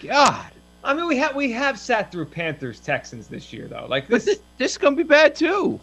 God. 0.00 0.44
I 0.84 0.92
mean, 0.94 1.06
we 1.06 1.16
have 1.16 1.34
we 1.34 1.50
have 1.52 1.78
sat 1.78 2.12
through 2.12 2.26
Panthers 2.26 2.78
Texans 2.78 3.26
this 3.26 3.52
year 3.52 3.66
though. 3.68 3.86
Like 3.88 4.06
this, 4.06 4.26
this, 4.26 4.40
this 4.58 4.72
is 4.72 4.78
going 4.78 4.96
to 4.96 5.02
be 5.02 5.08
bad, 5.08 5.34
too. 5.34 5.80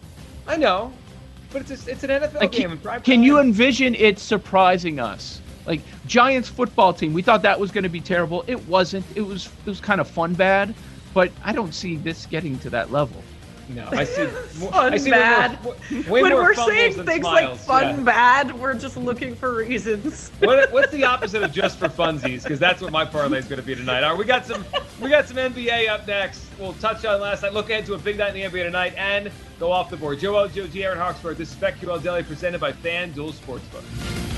I 0.47 0.57
know, 0.57 0.93
but 1.51 1.69
it's 1.69 1.87
a, 1.87 1.91
it's 1.91 2.03
an 2.03 2.09
NFL 2.11 2.35
Like, 2.41 2.51
game. 2.51 2.77
can, 2.79 3.01
can 3.01 3.23
you 3.23 3.39
envision 3.39 3.95
it 3.95 4.19
surprising 4.19 4.99
us? 4.99 5.41
Like 5.65 5.81
Giants 6.05 6.49
football 6.49 6.93
team, 6.93 7.13
we 7.13 7.21
thought 7.21 7.41
that 7.43 7.59
was 7.59 7.71
going 7.71 7.83
to 7.83 7.89
be 7.89 8.01
terrible. 8.01 8.43
It 8.47 8.67
wasn't. 8.67 9.05
It 9.15 9.21
was 9.21 9.47
it 9.47 9.69
was 9.69 9.79
kind 9.79 10.01
of 10.01 10.09
fun 10.09 10.33
bad, 10.33 10.73
but 11.13 11.31
I 11.43 11.51
don't 11.53 11.73
see 11.73 11.97
this 11.97 12.25
getting 12.25 12.57
to 12.59 12.69
that 12.71 12.91
level. 12.91 13.23
No, 13.75 13.87
I 13.91 14.03
see. 14.03 14.23
More, 14.59 14.71
Fun 14.71 14.93
I 14.93 14.97
see 14.97 15.09
bad. 15.09 15.63
Way 15.63 15.71
more, 15.91 16.01
way 16.11 16.21
when 16.23 16.31
more 16.33 16.41
we're 16.41 16.53
saying 16.53 16.93
things 17.05 17.23
like 17.23 17.55
fun 17.57 17.97
yeah. 17.97 18.03
bad, 18.03 18.59
we're 18.59 18.73
just 18.73 18.97
looking 18.97 19.35
for 19.35 19.55
reasons. 19.55 20.31
What, 20.41 20.71
what's 20.71 20.91
the 20.91 21.03
opposite 21.13 21.43
of 21.43 21.51
just 21.51 21.77
for 21.77 21.87
funsies? 21.87 22.43
Because 22.43 22.59
that's 22.59 22.81
what 22.81 22.91
my 22.91 23.05
parlay 23.05 23.37
is 23.39 23.45
going 23.45 23.61
to 23.61 23.65
be 23.65 23.75
tonight. 23.75 24.03
All 24.03 24.11
right, 24.11 24.17
we 24.19 24.25
got 24.25 24.45
some 24.45 24.65
we 24.99 25.09
got 25.09 25.27
some 25.27 25.37
NBA 25.37 25.87
up 25.87 26.07
next. 26.07 26.45
We'll 26.59 26.73
touch 26.73 27.05
on 27.05 27.21
last 27.21 27.43
night. 27.43 27.53
Look 27.53 27.69
ahead 27.69 27.85
to 27.85 27.93
a 27.93 27.97
big 27.97 28.17
night 28.17 28.35
in 28.35 28.51
the 28.51 28.59
NBA 28.59 28.63
tonight 28.63 28.93
and 28.97 29.31
go 29.59 29.71
off 29.71 29.89
the 29.89 29.97
board. 29.97 30.19
Joe 30.19 30.37
O, 30.37 30.47
Joe 30.47 30.67
G, 30.67 30.83
Aaron 30.83 30.97
Hawksworth. 30.97 31.37
This 31.37 31.51
is 31.51 31.55
BetQL 31.55 32.01
Daily 32.01 32.23
presented 32.23 32.59
by 32.59 32.71
FanDuel 32.71 33.33
Sportsbook. 33.33 34.30